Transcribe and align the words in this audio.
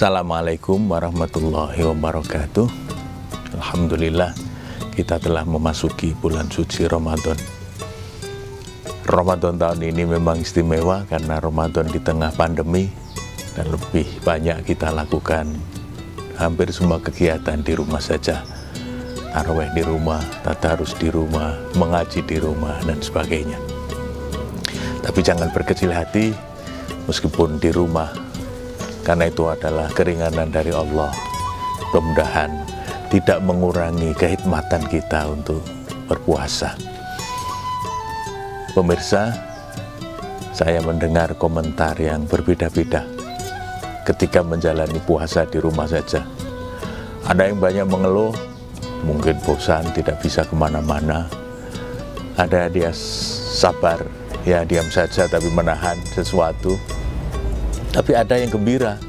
Assalamualaikum 0.00 0.88
warahmatullahi 0.88 1.84
wabarakatuh. 1.84 2.64
Alhamdulillah 3.52 4.32
kita 4.96 5.20
telah 5.20 5.44
memasuki 5.44 6.16
bulan 6.16 6.48
suci 6.48 6.88
Ramadan. 6.88 7.36
Ramadan 9.04 9.60
tahun 9.60 9.84
ini 9.84 10.08
memang 10.08 10.40
istimewa 10.40 11.04
karena 11.04 11.36
Ramadan 11.36 11.84
di 11.92 12.00
tengah 12.00 12.32
pandemi 12.32 12.88
dan 13.52 13.68
lebih 13.68 14.08
banyak 14.24 14.72
kita 14.72 14.88
lakukan 14.88 15.52
hampir 16.40 16.72
semua 16.72 16.96
kegiatan 16.96 17.60
di 17.60 17.76
rumah 17.76 18.00
saja. 18.00 18.40
Taraweh 19.36 19.68
di 19.76 19.84
rumah, 19.84 20.24
tadarus 20.40 20.96
di 20.96 21.12
rumah, 21.12 21.60
mengaji 21.76 22.24
di 22.24 22.40
rumah 22.40 22.80
dan 22.88 23.04
sebagainya. 23.04 23.60
Tapi 25.04 25.20
jangan 25.20 25.52
berkecil 25.52 25.92
hati 25.92 26.32
meskipun 27.04 27.60
di 27.60 27.68
rumah 27.68 28.29
karena 29.10 29.26
itu 29.26 29.42
adalah 29.50 29.90
keringanan 29.90 30.54
dari 30.54 30.70
Allah. 30.70 31.10
Mudah-mudahan 31.90 32.54
tidak 33.10 33.42
mengurangi 33.42 34.14
kehikmatan 34.14 34.86
kita 34.86 35.26
untuk 35.26 35.66
berpuasa. 36.06 36.78
Pemirsa, 38.70 39.34
saya 40.54 40.78
mendengar 40.86 41.34
komentar 41.34 41.98
yang 41.98 42.22
berbeda-beda 42.22 43.02
ketika 44.06 44.46
menjalani 44.46 45.02
puasa 45.02 45.42
di 45.42 45.58
rumah 45.58 45.90
saja. 45.90 46.22
Ada 47.26 47.50
yang 47.50 47.58
banyak 47.58 47.90
mengeluh, 47.90 48.30
mungkin 49.02 49.34
bosan, 49.42 49.90
tidak 49.90 50.22
bisa 50.22 50.46
ke 50.46 50.54
mana-mana. 50.54 51.26
Ada 52.38 52.70
dia 52.70 52.94
sabar, 53.58 54.06
ya 54.46 54.62
diam 54.62 54.86
saja 54.86 55.26
tapi 55.26 55.50
menahan 55.50 55.98
sesuatu 56.14 56.78
tapi 57.90 58.14
ada 58.14 58.38
yang 58.38 58.54
gembira, 58.54 59.02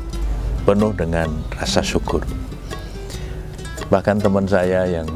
penuh 0.64 0.94
dengan 0.94 1.30
rasa 1.58 1.81
syukur. 1.81 2.22
Bahkan 3.90 4.23
teman 4.23 4.48
saya 4.48 4.88
yang 4.88 5.09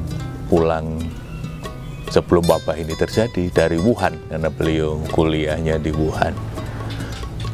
pulang 0.51 0.99
sebelum 2.11 2.43
wabah 2.45 2.75
ini 2.75 2.93
terjadi 2.97 3.49
dari 3.53 3.77
Wuhan, 3.79 4.15
karena 4.27 4.49
beliau 4.51 4.99
kuliahnya 5.13 5.79
di 5.79 5.95
Wuhan. 5.95 6.35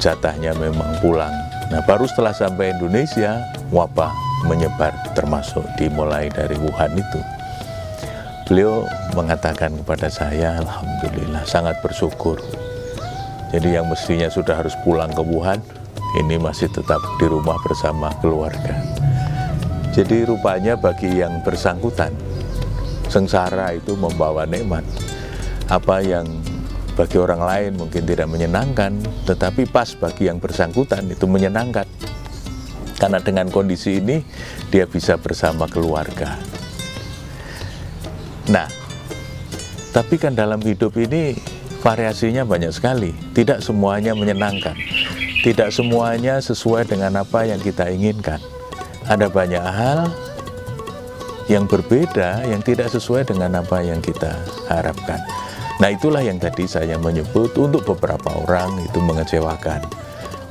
Jatahnya 0.02 0.58
memang 0.58 0.98
pulang. 0.98 1.34
Nah 1.70 1.80
baru 1.86 2.10
setelah 2.10 2.34
sampai 2.34 2.74
Indonesia, 2.74 3.38
wabah 3.70 4.12
menyebar 4.50 4.92
termasuk 5.14 5.62
dimulai 5.78 6.28
dari 6.34 6.58
Wuhan 6.58 6.98
itu. 6.98 7.20
Beliau 8.50 8.84
mengatakan 9.16 9.72
kepada 9.80 10.12
saya, 10.12 10.60
Alhamdulillah 10.60 11.46
sangat 11.48 11.78
bersyukur. 11.80 12.42
Jadi 13.54 13.78
yang 13.78 13.88
mestinya 13.88 14.28
sudah 14.28 14.60
harus 14.60 14.76
pulang 14.84 15.12
ke 15.14 15.24
Wuhan, 15.24 15.62
ini 16.20 16.36
masih 16.36 16.68
tetap 16.68 17.00
di 17.22 17.26
rumah 17.30 17.56
bersama 17.64 18.12
keluarga. 18.20 18.76
Jadi 19.92 20.24
rupanya 20.28 20.76
bagi 20.80 21.20
yang 21.20 21.44
bersangkutan, 21.44 22.12
sengsara 23.08 23.76
itu 23.76 23.96
membawa 23.96 24.48
nikmat. 24.48 24.84
Apa 25.68 26.04
yang 26.04 26.28
bagi 26.96 27.16
orang 27.20 27.40
lain 27.44 27.72
mungkin 27.80 28.04
tidak 28.04 28.28
menyenangkan, 28.28 29.00
tetapi 29.28 29.68
pas 29.68 29.92
bagi 29.96 30.28
yang 30.28 30.40
bersangkutan 30.40 31.08
itu 31.08 31.28
menyenangkan. 31.28 31.88
Karena 33.00 33.20
dengan 33.24 33.48
kondisi 33.52 34.00
ini 34.00 34.24
dia 34.68 34.88
bisa 34.88 35.16
bersama 35.20 35.68
keluarga. 35.68 36.40
Nah, 38.52 38.68
tapi 39.92 40.16
kan 40.20 40.36
dalam 40.36 40.60
hidup 40.64 40.96
ini 41.00 41.36
variasinya 41.84 42.48
banyak 42.48 42.72
sekali, 42.72 43.12
tidak 43.36 43.60
semuanya 43.60 44.16
menyenangkan. 44.16 44.76
Tidak 45.42 45.74
semuanya 45.74 46.38
sesuai 46.38 46.86
dengan 46.86 47.26
apa 47.26 47.50
yang 47.50 47.58
kita 47.58 47.90
inginkan. 47.90 48.38
Ada 49.10 49.26
banyak 49.26 49.66
hal 49.66 50.14
yang 51.50 51.66
berbeda 51.66 52.46
yang 52.46 52.62
tidak 52.62 52.94
sesuai 52.94 53.26
dengan 53.26 53.58
apa 53.58 53.82
yang 53.82 54.06
kita 54.06 54.38
harapkan. 54.70 55.18
Nah 55.82 55.90
itulah 55.90 56.22
yang 56.22 56.38
tadi 56.38 56.70
saya 56.70 56.94
menyebut 57.02 57.58
untuk 57.58 57.82
beberapa 57.90 58.38
orang 58.38 58.86
itu 58.86 59.02
mengecewakan, 59.02 59.82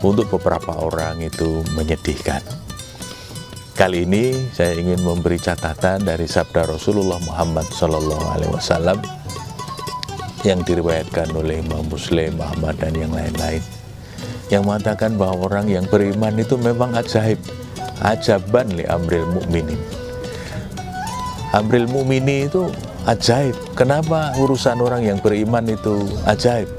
untuk 0.02 0.26
beberapa 0.26 0.74
orang 0.74 1.22
itu 1.22 1.62
menyedihkan. 1.78 2.42
Kali 3.78 4.02
ini 4.02 4.50
saya 4.50 4.74
ingin 4.74 5.06
memberi 5.06 5.38
catatan 5.38 6.02
dari 6.02 6.26
sabda 6.26 6.66
Rasulullah 6.66 7.22
Muhammad 7.22 7.70
SAW 7.70 8.98
yang 10.42 10.66
diriwayatkan 10.66 11.30
oleh 11.30 11.62
Imam 11.62 11.86
Muslim, 11.86 12.42
Ahmad 12.42 12.74
dan 12.82 12.98
yang 12.98 13.14
lain-lain 13.14 13.79
yang 14.50 14.66
mengatakan 14.66 15.14
bahwa 15.14 15.46
orang 15.46 15.66
yang 15.70 15.86
beriman 15.86 16.34
itu 16.36 16.58
memang 16.58 16.92
ajaib. 16.98 17.38
Ajaban 18.00 18.74
li 18.74 18.84
amril 18.88 19.28
mukminin 19.28 19.78
amril 21.54 21.86
mukmini 21.90 22.46
itu 22.46 22.70
ajaib. 23.06 23.56
Kenapa 23.74 24.34
urusan 24.38 24.78
orang 24.78 25.02
yang 25.02 25.18
beriman 25.18 25.66
itu 25.66 26.06
ajaib? 26.26 26.70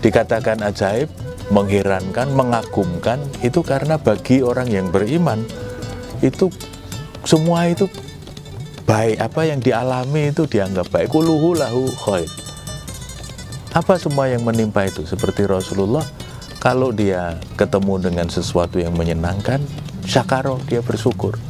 Dikatakan 0.00 0.62
ajaib 0.64 1.10
mengherankan 1.50 2.30
mengagumkan 2.30 3.18
itu 3.42 3.60
karena 3.66 3.98
bagi 3.98 4.40
orang 4.40 4.70
yang 4.70 4.86
beriman 4.88 5.42
itu 6.22 6.48
semua 7.26 7.66
itu 7.66 7.90
baik. 8.86 9.18
Apa 9.18 9.50
yang 9.50 9.58
dialami 9.58 10.30
itu 10.30 10.46
dianggap 10.46 10.88
baik. 10.94 11.10
Kuluhu 11.10 11.58
lahu 11.58 11.90
khair. 12.06 12.30
Apa 13.70 13.98
semua 14.02 14.26
yang 14.26 14.42
menimpa 14.42 14.86
itu? 14.86 15.06
Seperti 15.06 15.46
Rasulullah 15.46 16.02
kalau 16.60 16.92
dia 16.92 17.40
ketemu 17.56 18.12
dengan 18.12 18.28
sesuatu 18.28 18.76
yang 18.76 18.92
menyenangkan, 18.92 19.64
syakaro, 20.04 20.60
dia 20.68 20.84
bersyukur. 20.84 21.40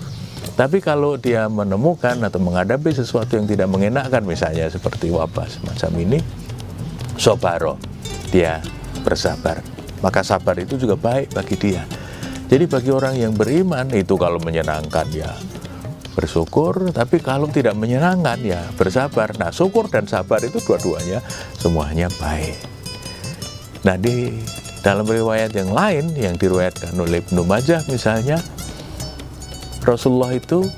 Tapi 0.55 0.79
kalau 0.79 1.19
dia 1.19 1.51
menemukan 1.51 2.15
atau 2.23 2.39
menghadapi 2.39 2.95
sesuatu 2.95 3.35
yang 3.35 3.51
tidak 3.51 3.67
mengenakan, 3.67 4.23
misalnya 4.23 4.71
seperti 4.71 5.11
wabah 5.11 5.51
semacam 5.51 5.91
ini, 5.99 6.19
sobaro, 7.19 7.75
dia 8.31 8.63
bersabar. 9.03 9.59
Maka 9.99 10.23
sabar 10.23 10.55
itu 10.63 10.79
juga 10.79 10.95
baik 10.95 11.35
bagi 11.35 11.59
dia. 11.59 11.83
Jadi 12.47 12.71
bagi 12.71 12.91
orang 12.95 13.15
yang 13.19 13.35
beriman 13.35 13.91
itu 13.91 14.15
kalau 14.15 14.39
menyenangkan 14.39 15.07
ya 15.11 15.31
bersyukur, 16.15 16.91
tapi 16.95 17.19
kalau 17.19 17.51
tidak 17.51 17.75
menyenangkan 17.75 18.39
ya 18.43 18.63
bersabar. 18.79 19.35
Nah 19.39 19.51
syukur 19.51 19.91
dan 19.91 20.07
sabar 20.07 20.39
itu 20.43 20.63
dua-duanya 20.63 21.19
semuanya 21.59 22.07
baik. 22.19 22.59
Nah 23.87 23.97
di 23.97 24.35
dalam 24.81 25.05
riwayat 25.05 25.53
yang 25.53 25.77
lain 25.77 26.17
yang 26.17 26.35
diriwayatkan 26.41 26.97
oleh 26.97 27.21
Ibnu 27.21 27.45
Majah 27.45 27.85
misalnya 27.89 28.41
Rasulullah 29.85 30.33
itu 30.33 30.69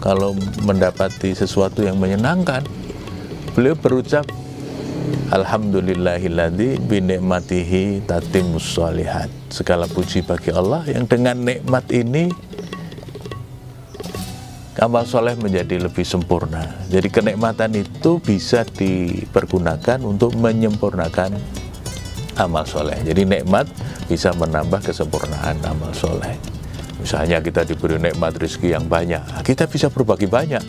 kalau 0.00 0.36
mendapati 0.64 1.32
sesuatu 1.32 1.80
yang 1.80 1.96
menyenangkan 1.96 2.64
beliau 3.56 3.76
berucap 3.78 4.28
Alhamdulillahilladzi 5.32 6.76
binikmatihi 6.84 8.04
tatimus 8.04 8.68
sholihat. 8.68 9.32
Segala 9.48 9.88
puji 9.88 10.20
bagi 10.20 10.52
Allah 10.52 10.84
yang 10.84 11.08
dengan 11.08 11.40
nikmat 11.40 11.88
ini 11.88 12.28
amal 14.76 15.08
soleh 15.08 15.38
menjadi 15.38 15.88
lebih 15.88 16.04
sempurna. 16.04 16.84
Jadi 16.92 17.08
kenikmatan 17.08 17.72
itu 17.80 18.20
bisa 18.20 18.66
dipergunakan 18.66 20.02
untuk 20.04 20.34
menyempurnakan 20.36 21.61
amal 22.38 22.64
soleh. 22.64 22.96
Jadi 23.04 23.28
nikmat 23.28 23.68
bisa 24.08 24.32
menambah 24.36 24.80
kesempurnaan 24.80 25.60
amal 25.66 25.92
soleh. 25.92 26.36
Misalnya 27.02 27.42
kita 27.42 27.66
diberi 27.66 27.98
nikmat 27.98 28.38
rezeki 28.38 28.78
yang 28.78 28.86
banyak, 28.86 29.22
nah, 29.26 29.42
kita 29.42 29.66
bisa 29.66 29.90
berbagi 29.90 30.30
banyak. 30.30 30.62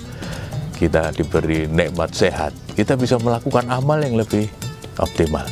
Kita 0.73 1.13
diberi 1.13 1.69
nikmat 1.69 2.11
sehat, 2.11 2.51
kita 2.73 2.97
bisa 2.97 3.21
melakukan 3.21 3.69
amal 3.69 4.01
yang 4.01 4.17
lebih 4.17 4.49
optimal. 4.97 5.45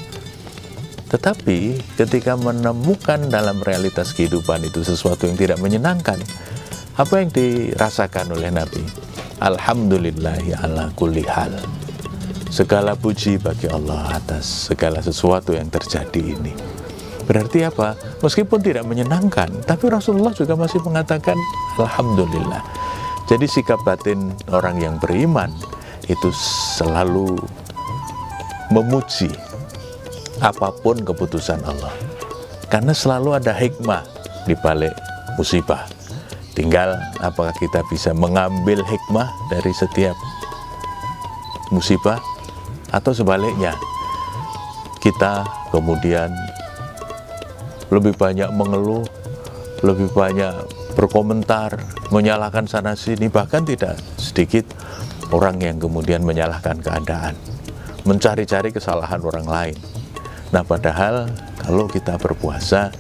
Tetapi 1.11 1.77
ketika 1.99 2.33
menemukan 2.39 3.29
dalam 3.29 3.61
realitas 3.61 4.15
kehidupan 4.15 4.63
itu 4.65 4.81
sesuatu 4.81 5.29
yang 5.29 5.37
tidak 5.37 5.59
menyenangkan, 5.61 6.17
apa 6.97 7.13
yang 7.19 7.29
dirasakan 7.29 8.31
oleh 8.31 8.49
Nabi? 8.49 8.81
Alhamdulillahi 9.43 10.55
ala 10.55 10.89
kulli 10.97 11.27
hal. 11.27 11.51
Segala 12.51 13.00
puji 13.00 13.39
bagi 13.39 13.71
Allah 13.71 14.12
atas 14.12 14.68
segala 14.68 15.00
sesuatu 15.00 15.56
yang 15.56 15.71
terjadi 15.71 16.36
ini. 16.36 16.51
Berarti 17.24 17.63
apa? 17.63 17.95
Meskipun 18.19 18.59
tidak 18.59 18.83
menyenangkan, 18.83 19.63
tapi 19.63 19.88
Rasulullah 19.88 20.36
juga 20.36 20.59
masih 20.59 20.83
mengatakan 20.83 21.39
Alhamdulillah. 21.80 22.59
Jadi 23.31 23.48
sikap 23.48 23.80
batin 23.88 24.36
orang 24.51 24.83
yang 24.83 25.00
beriman 25.00 25.48
itu 26.12 26.27
selalu 26.75 27.39
memuji 28.68 29.31
apa 30.44 30.75
pun 30.83 31.00
keputusan 31.00 31.63
Allah. 31.63 31.95
Karena 32.68 32.92
selalu 32.92 33.39
ada 33.39 33.56
hikmah 33.56 34.03
di 34.44 34.59
balik 34.59 34.92
musibah. 35.39 35.88
Tinggal 36.51 37.00
apakah 37.24 37.56
kita 37.56 37.80
bisa 37.88 38.12
mengambil 38.12 38.83
hikmah 38.83 39.31
dari 39.48 39.71
setiap 39.71 40.19
musibah 41.71 42.19
atau 42.91 43.11
sebaliknya 43.15 43.73
kita 45.01 45.47
kemudian 45.71 46.29
lebih 47.91 48.15
banyak 48.15 48.47
mengeluh 48.53 49.03
lebih 49.81 50.13
banyak 50.13 50.53
berkomentar, 50.93 51.81
menyalahkan 52.13 52.69
sana 52.69 52.93
sini, 52.93 53.31
bahkan 53.31 53.65
tidak 53.65 53.97
sedikit 54.19 54.67
orang 55.33 55.57
yang 55.57 55.81
kemudian 55.81 56.21
menyalahkan 56.21 56.77
keadaan, 56.83 57.33
mencari-cari 58.05 58.69
kesalahan 58.69 59.21
orang 59.23 59.47
lain. 59.47 59.77
Nah, 60.53 60.61
padahal 60.61 61.31
kalau 61.63 61.89
kita 61.89 62.19
berpuasa, 62.19 62.93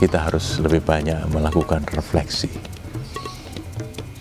kita 0.00 0.30
harus 0.30 0.62
lebih 0.62 0.80
banyak 0.80 1.18
melakukan 1.28 1.84
refleksi. 1.92 2.48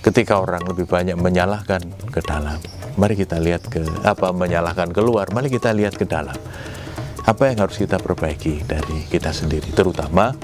Ketika 0.04 0.44
orang 0.44 0.68
lebih 0.68 0.84
banyak 0.84 1.16
menyalahkan 1.16 1.80
ke 2.12 2.20
dalam, 2.20 2.60
mari 2.96 3.18
kita 3.18 3.42
lihat 3.42 3.66
ke 3.70 3.82
apa 4.06 4.30
menyalahkan 4.34 4.94
keluar, 4.94 5.30
mari 5.34 5.50
kita 5.50 5.74
lihat 5.74 5.98
ke 5.98 6.06
dalam. 6.06 6.36
Apa 7.24 7.50
yang 7.50 7.64
harus 7.64 7.80
kita 7.80 7.98
perbaiki 7.98 8.68
dari 8.68 9.08
kita 9.08 9.32
sendiri, 9.32 9.72
terutama 9.72 10.36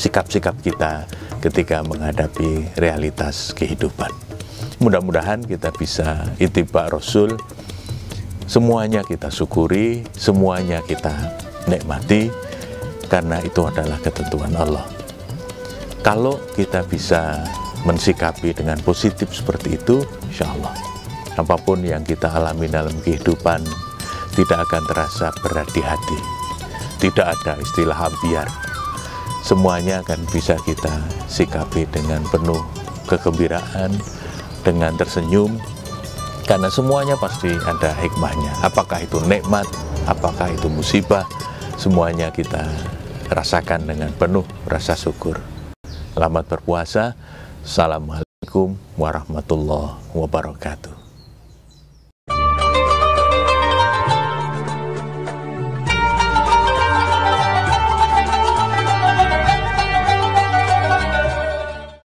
sikap-sikap 0.00 0.56
kita 0.64 1.04
ketika 1.44 1.84
menghadapi 1.84 2.72
realitas 2.80 3.52
kehidupan. 3.52 4.08
Mudah-mudahan 4.80 5.44
kita 5.44 5.70
bisa 5.76 6.24
itibak 6.40 6.88
Rasul, 6.88 7.36
semuanya 8.48 9.04
kita 9.04 9.28
syukuri, 9.28 10.08
semuanya 10.16 10.80
kita 10.82 11.12
nikmati, 11.68 12.32
karena 13.06 13.38
itu 13.44 13.62
adalah 13.68 14.00
ketentuan 14.00 14.56
Allah. 14.56 14.88
Kalau 16.00 16.40
kita 16.56 16.84
bisa 16.84 17.44
mensikapi 17.84 18.56
dengan 18.56 18.80
positif 18.80 19.32
seperti 19.36 19.76
itu, 19.76 20.04
insya 20.28 20.48
Allah, 20.48 20.93
apa 21.34 21.58
pun 21.58 21.82
yang 21.82 22.06
kita 22.06 22.30
alami 22.30 22.70
dalam 22.70 22.94
kehidupan 23.02 23.66
tidak 24.34 24.66
akan 24.70 24.82
terasa 24.86 25.30
berat 25.42 25.66
di 25.74 25.82
hati. 25.82 26.18
Tidak 27.02 27.26
ada 27.26 27.58
istilah 27.58 28.06
ambiar. 28.10 28.48
Semuanya 29.44 30.00
akan 30.00 30.24
bisa 30.32 30.56
kita 30.64 31.04
sikapi 31.28 31.84
dengan 31.92 32.24
penuh 32.32 32.62
kegembiraan, 33.04 33.92
dengan 34.64 34.96
tersenyum, 34.96 35.60
karena 36.48 36.72
semuanya 36.72 37.14
pasti 37.20 37.52
ada 37.52 37.92
hikmahnya. 37.92 38.64
Apakah 38.64 39.04
itu 39.04 39.20
nikmat, 39.28 39.68
apakah 40.08 40.48
itu 40.48 40.72
musibah, 40.72 41.28
semuanya 41.76 42.32
kita 42.32 42.64
rasakan 43.28 43.84
dengan 43.84 44.10
penuh 44.16 44.48
rasa 44.64 44.96
syukur. 44.96 45.40
Selamat 46.16 46.48
berpuasa. 46.48 47.18
Assalamualaikum 47.64 48.76
warahmatullahi 48.96 50.00
wabarakatuh. 50.16 51.03